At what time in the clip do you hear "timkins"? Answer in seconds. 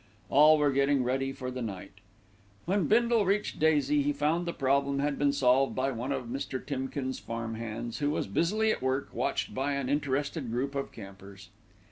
6.59-7.19